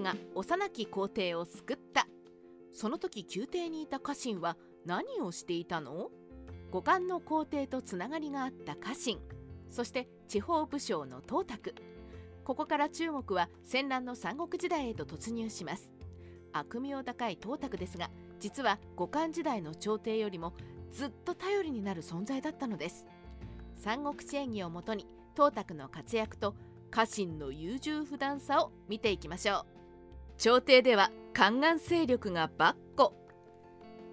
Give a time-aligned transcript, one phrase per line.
[0.00, 2.06] が幼き皇帝を救った。
[2.72, 6.10] その時宮廷にいた家臣は何をしていたの？
[6.70, 9.18] 五冠の皇帝とつながりがあった家臣
[9.70, 11.74] そして地方武将の東卓。
[12.44, 15.92] ここから中国は戦乱の三国時代へと突入します。
[16.52, 18.10] 悪名高い東卓ですが
[18.40, 20.54] 実は五冠時代の朝廷よりも
[20.90, 23.06] ずっと頼りになる存在だったのです。
[23.76, 26.54] 三国志演義をもとに東卓の活躍と
[26.90, 29.79] 家臣の優柔不断さを見ていきましょう。
[30.42, 33.12] 朝廷では宦官勢力がばっこ。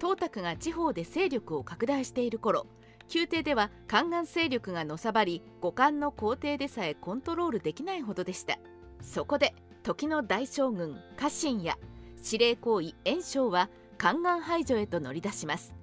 [0.00, 2.66] 東卓が地方で勢力を拡大している頃
[3.14, 8.58] 宮廷では宦官勢力がのさばり五冠の皇帝でさえコントロールできないほどでした。
[9.02, 11.76] そこで時の大将軍家臣や
[12.22, 13.68] 司令行為袁紹は
[14.02, 15.74] 宦官排除へと乗り出します。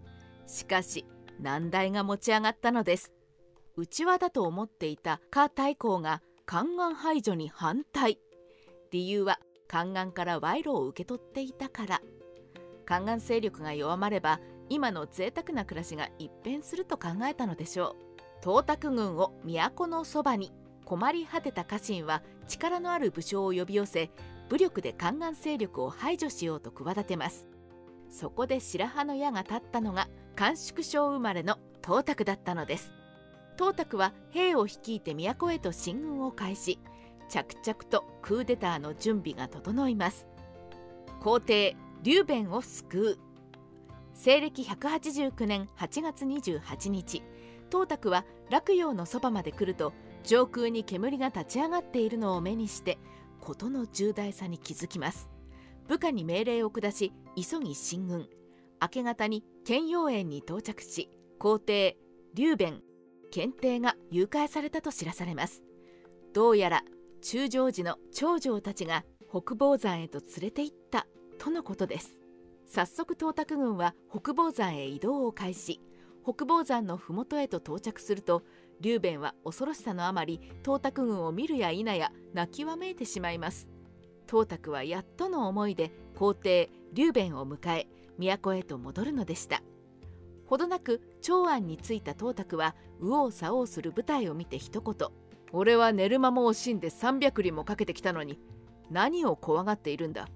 [0.48, 1.06] しかし
[1.40, 3.14] 難題が持ち上がったのです。
[3.78, 8.18] 内輪だと思っていた家太后が宦官排除に反対。
[8.90, 9.40] 理由は
[9.72, 12.02] 宦官から賄賂を受け取っていたから。
[12.86, 18.22] 宦官勢力が弱まれば今の贅沢な暮らしが一変すると考えたのでしょう。
[18.44, 20.52] 東卓軍を都のそばに
[20.84, 24.10] 困り果てた家臣は力のある武将を呼び寄せ
[24.50, 27.48] 武力で宦官勢力を排除しようと企てます。
[28.10, 32.92] そこで白羽の矢が立ったのが甘粛省生まれの東卓だったのです。
[33.58, 36.80] 東卓は兵を率いて都へと進軍を開始。
[37.32, 40.28] 着々とクーデターの準備が整います。
[41.22, 43.20] 皇帝劉弁を救う。
[44.14, 47.24] 西暦189年8月28日。
[47.72, 49.94] 東卓は洛陽のそばまで来ると
[50.26, 53.00] 上空に煙が立ち上がっているのを目にして
[53.40, 55.30] 事の重大さに気づきます。
[55.88, 58.28] 部下に命令を下し急ぎ進軍。
[58.82, 61.10] 明け方に建陽園に到着し
[61.40, 61.98] 皇帝
[62.34, 62.82] 劉弁
[63.32, 65.64] 検定が誘拐されたと知らされます。
[66.34, 66.84] どうやら
[67.22, 71.06] 中将寺の長城たちが北房山へと連れて行った
[71.38, 72.20] とのことです。
[72.66, 75.80] 早速東卓軍は北房山へ移動を開始。
[76.24, 78.44] 北房山の麓へと到着すると
[78.80, 83.68] 劉弁は恐ろしさのあまり東卓軍を見るや否や泣きわめいてしまいます
[84.30, 87.88] 東卓はやっとの思いで皇帝劉弁を迎え
[88.20, 89.64] 都へと戻るのでした。
[90.46, 95.08] ほどなく長安に着いた東卓は右往左往する舞台を見て一言
[95.54, 98.40] 「俺は寝る間も惜しんで300里もかけてきたのに
[98.90, 100.28] 何を怖がっているんだ。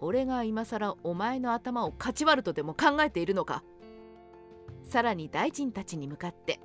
[0.00, 3.62] 俺が今更お前の頭をかち割るとでも考えているのか。
[4.88, 6.58] さらに大臣たちに向かって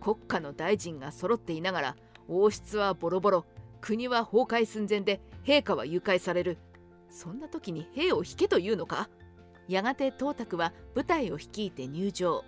[0.00, 1.96] 国家の大臣が揃っていながら
[2.28, 3.46] 王室はボロボロ
[3.80, 6.58] 国は崩壊寸前で陛下は誘拐される。
[7.08, 9.08] そんな時に兵を引けというのか？
[9.68, 12.44] やがて東卓は部隊を率いて入場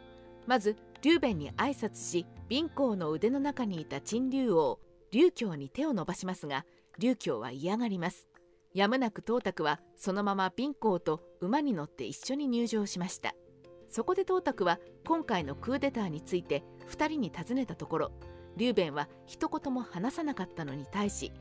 [0.47, 4.79] まず劉弁に挨拶し貧公の腕の中にいた陳竜王
[5.11, 6.65] 劉強に手を伸ばしますが
[6.99, 8.29] 劉強は嫌がります。
[8.75, 13.35] やむなく東卓はそのまま貧公と馬に乗って一緒に入場しました。
[13.89, 18.13] そこで東卓は今回のクーデターについて2人に尋ねたところ
[18.57, 21.33] 劉弁は一言も話さなかったのに対し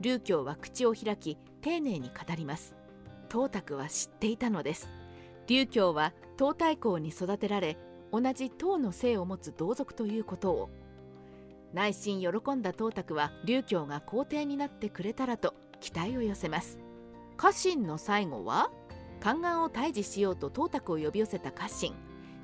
[0.00, 2.74] 劉強は口を開き丁寧に語ります。
[3.30, 4.90] 東卓は知っていたのです。
[5.46, 7.78] 劉強は東太后に育てられ
[8.20, 10.70] 同じ唐の姓を持つ同族ということを。
[11.72, 16.78] 内心喜んだ東卓は劉強が皇帝になってくれたらと期待を寄せます。
[17.36, 18.70] 家臣の最後は
[19.20, 21.92] 宦官を退治しようと東卓を呼び寄せた家臣。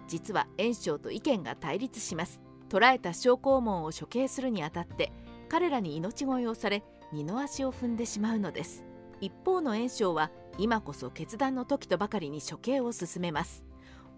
[0.09, 2.41] 実は袁紹と意見が対立します。
[2.69, 5.13] 捕らえた将校門を処刑するにあたって
[5.49, 6.83] 彼らに命乞いをされ
[7.13, 8.85] 二の足を踏んでしまうのです。
[9.21, 13.65] 一方の袁紹は今こそ決断の時とばかりに処刑を進めます。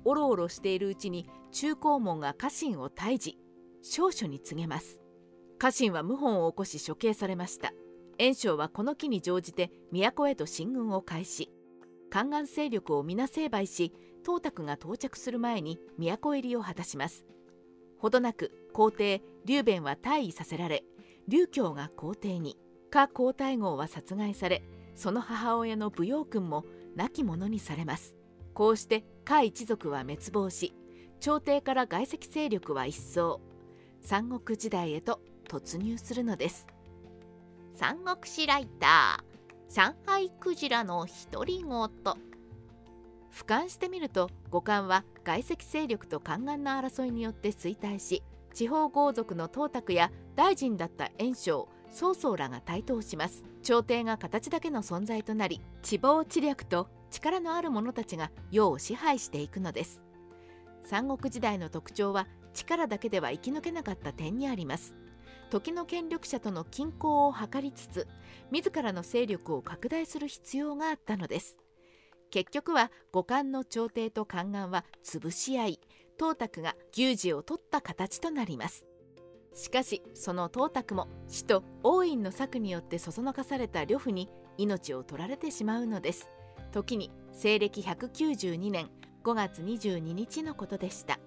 [0.04, 3.38] おろおろしているうちに中高門が家臣を退治。
[3.82, 5.00] 少書に告げます。
[5.58, 7.72] 家臣は謀反を起こし処刑されました。
[8.18, 11.50] 袁紹はこの機に乗じて都へと進軍を開始。
[12.10, 13.92] 宦官勢力を皆成敗し
[14.24, 17.24] 東卓が到着する前に都入りを果たします。
[17.98, 20.84] ほどなく皇帝劉弁は退位させられ
[21.28, 22.58] 劉強が皇帝に
[22.90, 24.62] 夏皇太后は殺害され
[24.94, 26.64] その母親の武陽君も
[26.96, 28.14] 亡き者にされます。
[28.54, 30.74] こうして夏一族は滅亡し
[31.20, 33.38] 朝廷から外籍勢力は一掃。
[34.00, 36.66] 三国時代へと突入するのです。
[37.74, 41.68] 三国志ライター上海クジラの独り言。
[41.68, 41.92] 俯
[43.46, 53.44] 瞰してみると五冠は外籍勢力と宦官の争いによって衰退し地方豪族の東卓や大臣だった袁紹曹操らが台頭します。
[53.62, 60.02] 朝廷が形だけの存在となり地方知略と力のある者たちが世を支配していくのです。
[60.82, 64.96] 三国時代の特徴は力だけでは生き抜けなかった点にあります。
[65.50, 68.08] 時の権力者との均衡を図りつつ
[68.50, 71.58] 自らの勢力を拡大する必要があったのです。
[72.30, 75.80] 結局は五冠の朝廷と宦官は潰し合い
[76.18, 78.86] 董卓が牛耳を取った形となります。
[79.54, 86.30] しかしその董卓も死と王院の策によってそそのかされた呂布に命を取られてしまうのです。
[86.72, 88.88] 時に西暦192年
[89.22, 91.20] 5月22日のことでした。